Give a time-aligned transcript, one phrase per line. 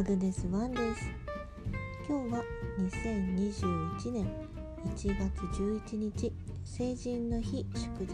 [0.00, 1.10] アグネスワンです。
[2.08, 2.42] 今日は
[2.78, 4.32] 2021年
[4.96, 6.32] 1月11日
[6.64, 8.08] 成人の日祝日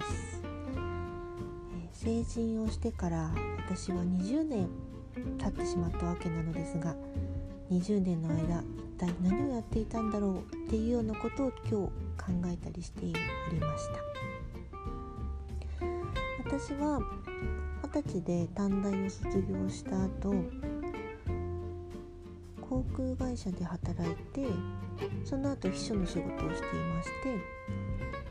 [0.00, 0.42] です、
[1.76, 3.30] え成人をしてから
[3.68, 4.68] 私は20年
[5.38, 6.96] 経ってしまったわけなのですが
[7.70, 8.64] 20年の間
[8.96, 11.92] 一体何をやっていたんだろうっていうようなことを今日考
[12.46, 14.00] えたりしておりました。
[16.44, 17.00] 私は
[17.84, 20.34] 二十歳で短大を卒業した後
[22.78, 22.84] 航
[23.16, 24.46] 空会社で働いて
[25.24, 27.34] その後秘書の仕事をしていまして、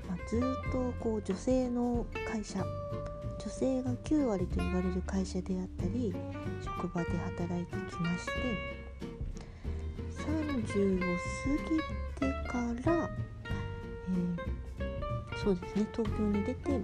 [0.08, 2.64] まあ、ずっとこう女性の会社
[3.40, 6.14] 女性が9割と言われる会社であったり
[6.64, 8.32] 職場で働いてきまして
[10.24, 11.18] 30を
[12.20, 13.10] 過ぎてから、
[14.10, 14.58] えー
[15.44, 16.82] そうですね東京に出て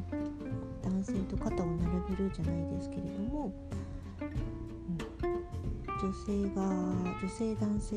[0.83, 3.51] 男性と肩を並べるじゃないですけれども、
[6.03, 6.61] 女性が
[7.21, 7.95] 女性男性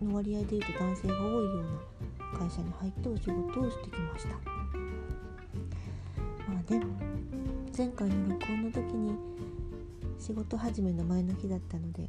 [0.00, 1.56] の割合でいうと男性が多いよう
[2.32, 4.28] な会社に入ってお仕事をしてきました。
[4.28, 4.38] ま
[6.68, 6.80] あね
[7.76, 9.18] 前回の録音の時に
[10.20, 12.08] 仕事始めの前の日だったので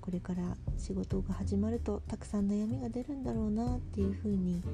[0.00, 4.64] これから仕事が始まるとたくさん悩みが出るんだろうなっていうふうに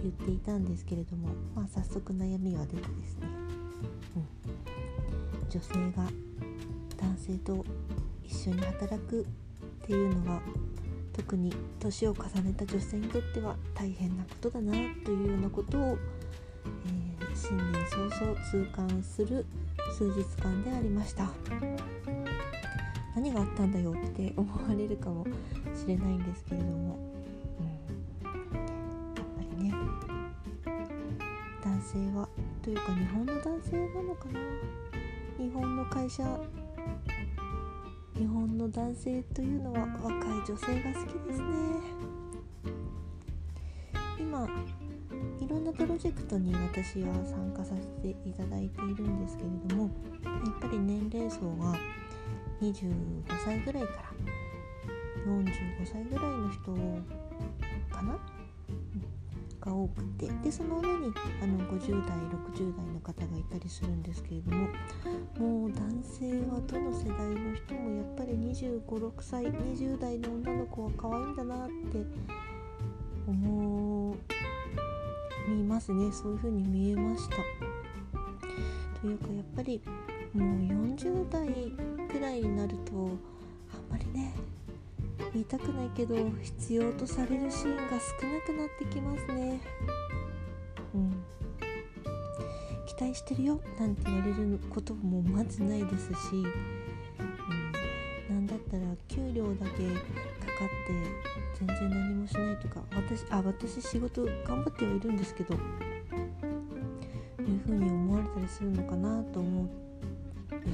[0.00, 3.26] 言っていたんですけれどもまあ早速悩みが出てですね、
[4.14, 4.28] うん、
[5.50, 6.04] 女性が
[6.96, 7.64] 男性と
[8.28, 10.40] 一緒に働くっていうのは
[11.12, 14.72] 特に年を重ねた女性にとっては大変なことだな
[15.04, 15.98] というようなことを、
[16.86, 19.44] えー新年早々痛感する
[19.92, 21.28] 数日間でありました。
[23.14, 25.26] 何があったんだよって思われるかも
[25.74, 26.98] しれないんですけれども、
[28.22, 29.74] うん、やっぱりね
[31.62, 32.26] 男性は
[32.62, 34.40] というか日本の男性なのかな。
[35.38, 36.24] 日本の会社
[38.66, 41.46] の男性というのは若い女性が好きですね。
[44.18, 44.48] 今
[45.40, 49.90] いろんなプロジェクトに私は参加させていただいているんですけれども
[50.24, 51.78] やっぱり年齢層が
[52.60, 52.92] 25
[53.44, 54.12] 歳ぐらいから
[55.26, 56.74] 45歳ぐらいの人
[57.94, 58.18] かな
[59.66, 61.12] が多くてでその上に
[61.42, 62.16] あの50代
[62.54, 64.68] 60代の方がいたりするんですけれども
[65.38, 71.74] もう男性はどの世代の人もやっぱり2 5 6歳20代の女の子は可愛いんだなって
[73.26, 74.16] 思
[75.48, 76.10] いますね。
[76.12, 77.36] そういう風に見えました。
[79.00, 79.82] というかやっぱり
[80.32, 80.48] もう
[80.96, 81.48] 40代
[82.08, 84.32] くらいになるとあんまりね
[85.32, 87.82] 言いたくないけど必要とされるシーンが
[88.20, 89.60] 少なくなってきますね。
[90.94, 91.24] うん。
[92.86, 96.14] 期待してるよなんて言われることもまずないですし、
[98.28, 100.00] うん、なんだったら給料だけか
[100.56, 105.60] かって全然何もしないとか私あ私仕事頑張ってはいるんですけどいう
[107.66, 109.68] ふうに思われたりするのかなと思う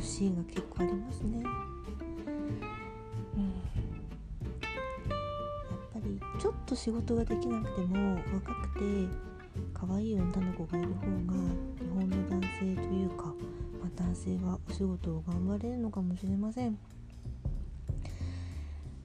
[0.01, 1.62] シーンが結構ありますね。
[6.73, 9.09] と仕事ができなくても若くて
[9.75, 11.35] 可愛い女の子がいる方が
[11.79, 13.33] 日本の男性というか、ま
[13.85, 16.79] あ、男性はお仕事を頑張れるのかもしれません。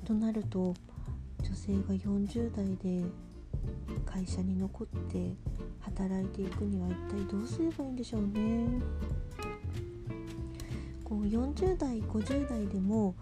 [0.06, 0.74] となると
[1.44, 3.04] 女性が40代で
[4.06, 5.34] 会社に残って
[5.82, 8.80] 働いていくには一体どうすればいいんでしょうね。
[11.04, 13.14] こう40代50代でも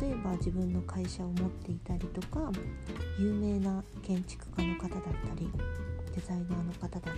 [0.00, 2.50] 例えば自分の会社を持っていたりとか
[3.18, 5.50] 有名な建築家の方だったり
[6.14, 7.14] デザイナーの方だったり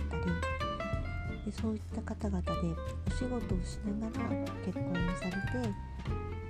[1.45, 2.51] でそういった方々で
[3.07, 4.29] お仕事をしながら
[4.65, 5.69] 結婚もされて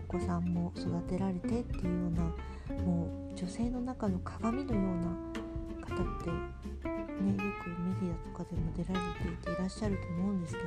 [0.09, 10.65] お子さんも育てられてっていうようなもう女性の中の鏡のような方ってねよくメディアとかでも出られていていらっしゃると思うんですけど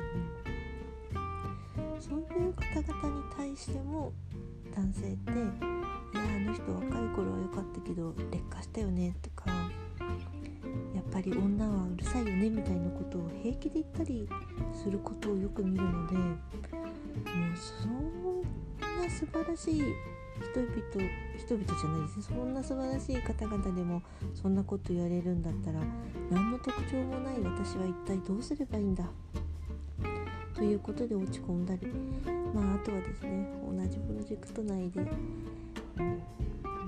[1.83, 4.13] もそういう方々に対しても
[4.75, 5.45] 男性って「いや
[6.13, 9.51] あの人若い頃は良かったけど劣化したよね」とか
[10.95, 14.27] 「やっぱり女はうるさいよね」みたいなことを平気で言ったり
[14.73, 16.35] することをよく見るのでもう
[17.57, 18.41] そん
[19.01, 19.83] な素晴らしい
[20.41, 20.73] 人々
[21.37, 22.23] 人々じゃないですね。
[22.29, 24.01] そんな素晴らしい方々でも
[24.33, 25.79] そんなこと言われるんだったら
[26.31, 29.03] 何の特徴もない私は一体どうすればいいんだ
[30.55, 35.01] ということで落ち込んだりまああとはですね同じプロジェクト内で、
[35.97, 36.21] 本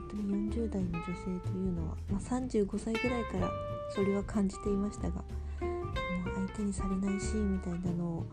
[0.10, 3.50] 当に40代の女性というのは、まあ、35歳ぐらいから
[3.94, 8.25] それは感じていましたがもう相手にされないシーンみたいなのを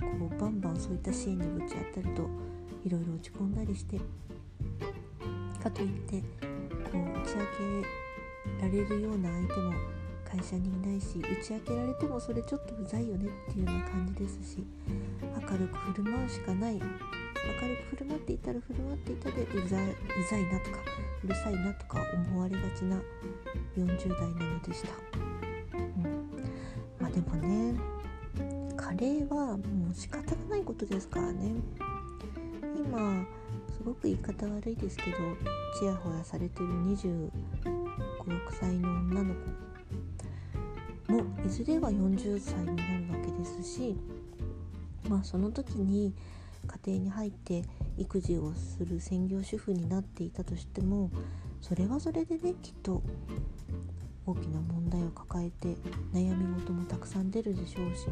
[0.00, 2.22] こうバンバンそういったシーンにぶち当たると
[2.84, 3.98] いろいろ落ち込んだりして
[5.62, 6.20] かといって
[6.90, 7.42] こう打ち明
[8.60, 9.99] けられるような相手も
[10.30, 14.64] 会社にいないし打ち明けられてもそれちょっとうざいよねっていうような感じですし
[15.20, 16.80] 明るく振る舞うしかない。
[17.60, 19.96] 明るく振る舞っていたら振る舞っていたでうざいう
[20.30, 20.78] ざいなとか
[21.24, 21.98] うるさいなとか
[22.30, 23.00] 思われがちな
[23.76, 24.88] 40代なのでした、
[25.76, 26.30] うん、
[27.00, 27.80] まあでもね
[28.76, 31.54] カレーはもう仕方がないことですからね。
[32.76, 33.24] 今
[33.72, 35.16] すごく言い方悪いですけど
[35.78, 37.30] ちやほやされてる2 5
[38.26, 39.69] 6歳の女の子
[41.10, 42.74] もいずれは40歳になる
[43.12, 43.96] わけですし
[45.08, 46.14] まあその時に
[46.84, 47.64] 家庭に入って
[47.96, 51.10] 育児をする専業主婦になっていたとしても
[51.60, 53.02] それはそれでねきっと
[54.24, 55.76] 大きな問題を抱えて
[56.12, 58.06] 悩み事もたくさん出るでしょうし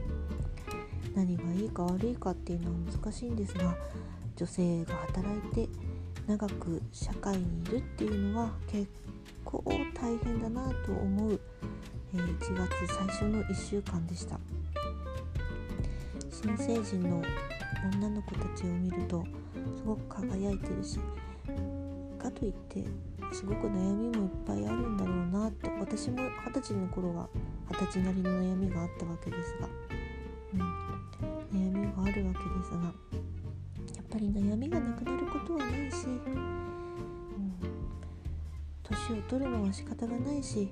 [1.14, 3.76] 何がいいか悪いかっていうのは難しいんですが
[4.36, 5.68] 女性が働いて
[6.26, 8.88] 長く社会にいるっていうのは結
[9.44, 9.64] 構
[9.94, 11.40] 大変だなと思う
[12.14, 14.38] え1月最初の1週間でした。
[16.30, 17.22] 新成人の
[17.94, 19.24] 女の子たちを見ると
[19.76, 20.98] すごく輝いてるし
[22.18, 22.84] かといって
[23.32, 27.28] すごく悩みもいっぱいあるんだろうなって私も二十歳の頃は
[27.70, 29.68] 二十歳なりの悩みがあったわけですが、
[30.54, 36.06] うん、悩みがあるわけですがやっぱり悩みがなくなることはないし、
[38.90, 40.70] 年を取るのは仕方がないし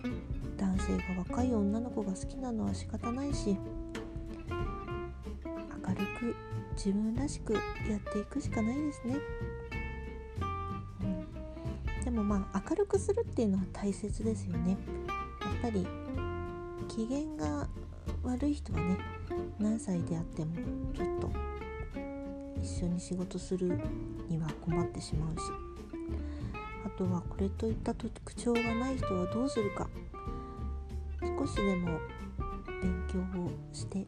[0.57, 3.57] 男性が若い女の子が好きなのは仕方ないし
[4.69, 6.35] 明るく
[6.75, 7.61] 自分らしくや
[7.97, 9.17] っていくしかないですね、
[11.01, 11.05] う
[12.01, 14.77] ん、でもまあ明るくするっていうのは大切ですよね。
[15.63, 15.87] やっぱり
[16.89, 17.69] 機嫌が
[18.23, 18.99] 悪い人はね
[19.59, 20.55] 何歳であっても
[20.95, 21.31] ちょっと
[22.61, 23.81] 一緒に仕事する
[24.29, 25.66] には困ってしまうし。
[26.97, 29.87] あとはこれといった特徴がない人はどうするか。
[31.21, 32.01] 少しでも
[32.81, 34.07] 勉強をして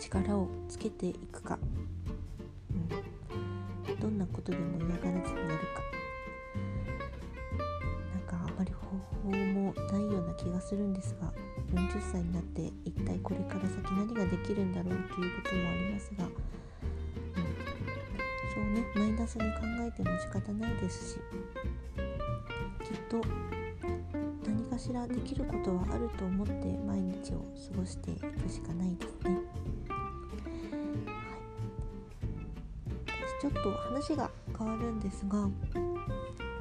[0.00, 1.60] 力をつけていくか、
[3.86, 5.82] うん、どんなことでも嫌がらずにやるか。
[8.12, 8.88] なんかあまり方
[9.22, 11.32] 法もないような気がするんですが
[11.72, 16.24] 40歳になって一体これから先何ができるんだろうということもありますが、
[18.72, 21.16] ねマイナスに考えても仕方ないですし
[22.84, 23.20] きっと
[24.46, 26.52] 何かしらできることはあると思って
[26.86, 29.36] 毎日を過ごしていくしかないですね。
[33.06, 35.48] はい、ちょっと話が変わるんですが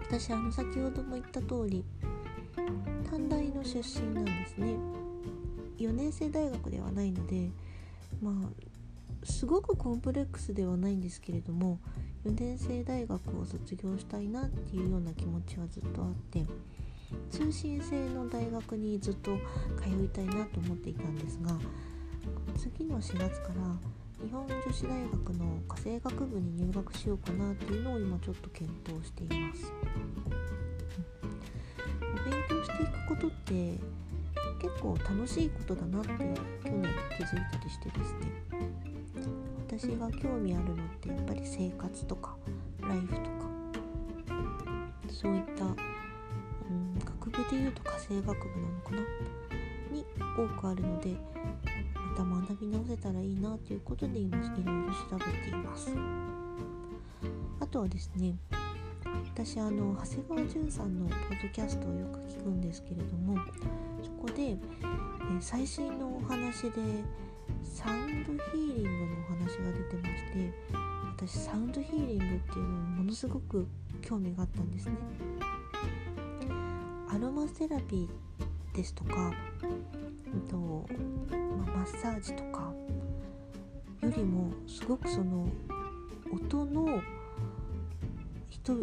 [0.07, 1.85] 私あの先ほども言った通り
[3.09, 4.75] 短大の出身なんですね
[5.77, 7.49] 4年生大学ではないので
[8.21, 8.33] まあ
[9.23, 11.79] すごくコンプレックスではないんですけれども
[12.25, 16.45] 4年生大学を卒業したいなっていうような気持ちはずっとあって
[17.29, 19.37] 通信制の大学にずっと
[19.81, 21.51] 通いたいなと思っていたんですが
[22.57, 23.53] 次の4月から
[24.23, 29.73] 日本女子大学の家政学部に入学しようかなっていうのを今ちょっと検討しています、
[32.01, 33.79] うん、勉強していくことって
[34.61, 36.17] 結構楽しいことだなって去
[36.69, 36.83] 年
[37.17, 38.90] 気づいたりしてですね。
[39.77, 42.35] 私が興味あるのってやっぱり生活とか
[42.81, 43.41] ライフとか。
[45.09, 45.67] そういったう
[46.73, 48.97] ん、学部でいうと家政学部なのかな？
[49.91, 51.15] に多くあるので
[51.93, 55.93] また学び直せたらいいなということで今いろいろ調べています。
[57.59, 58.35] あとはですね
[59.33, 63.37] 私あの長谷川淳さんのポッドキャストをよく聞くんですけれども
[64.01, 64.57] そこで、え
[65.39, 66.71] 最新のお話で
[67.63, 70.53] サウンドヒーリングのお話が出てまして
[71.17, 73.67] 私サウンドヒーリングっていうのにものすごく
[74.01, 74.95] 興味があったんですね。
[77.09, 82.71] アロマセラピーですとか、えっとまあ、マッサージとか
[84.01, 85.47] よりもすごくその
[86.33, 87.01] 音の
[88.49, 88.77] 人を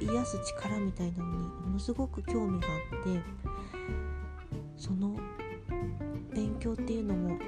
[0.00, 3.20] 癒す力みたいなのにものすごく興味があって
[4.76, 5.14] その
[6.34, 7.38] 勉強っていうのも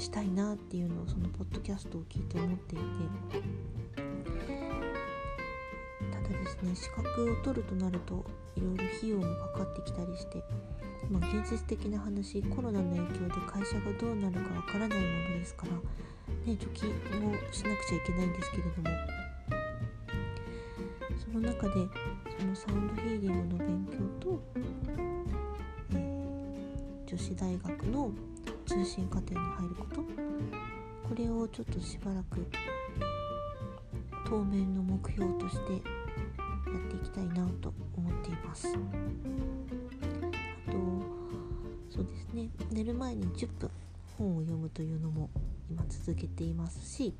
[0.00, 2.84] したいなっていうのをそのポッドキャストを聞いて思っていて
[6.10, 8.24] ただですね資格を取るとなると
[8.56, 10.42] いろいろ費用もかかってきたりして、
[11.10, 15.04] まあ、現実的な話コロナの影響で会社がどうなるかわからないも
[15.34, 15.78] のですから、ね、
[16.46, 18.88] 貯金をしなくちゃいけないんですけれども
[21.18, 21.74] その中で
[22.38, 24.42] そのサウンドヒーリングの勉強と、
[25.92, 28.10] えー、女子大学の
[28.70, 29.96] 通信課程に入ること。
[29.96, 30.06] こ
[31.16, 32.46] れをちょっとしばらく
[34.24, 35.82] 当面の目標としてやっ
[36.88, 38.68] ていきたいなと思っています。
[38.68, 38.70] あ
[40.70, 40.78] と
[41.90, 42.48] そうですね。
[42.70, 43.68] 寝る前に10分
[44.16, 45.30] 本を読むというのも
[45.68, 47.12] 今続けていますし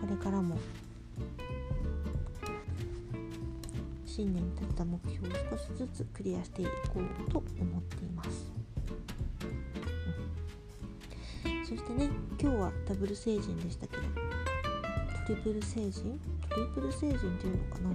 [0.00, 0.56] これからも
[4.78, 6.70] た目標を少しずつクリアしていこ
[7.00, 8.52] うと思っています、
[11.44, 12.08] うん、そしてね
[12.40, 14.02] 今日はダブル成人でしたけど
[15.26, 16.18] トリプル成人？
[16.48, 17.90] トリプル成人っていうのかな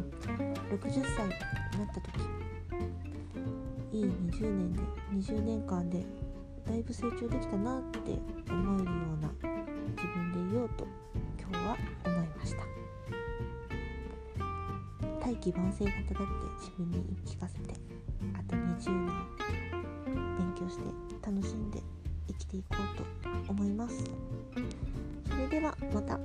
[0.78, 2.44] ？60歳になった時。
[3.92, 4.80] いい20年で
[5.14, 6.04] 20年間で
[6.68, 8.20] だいぶ成長できたなって
[8.52, 9.32] 思えるような
[9.96, 10.86] 自分でいようと
[11.40, 11.78] 今日は
[15.24, 16.14] 大器晩成型だって
[16.60, 17.74] 自分に言い聞かせて
[18.38, 19.08] あと20年
[20.38, 20.84] 勉強して
[21.26, 21.82] 楽しんで
[22.28, 24.04] 生きていこうと思います。
[25.30, 26.20] それではまた。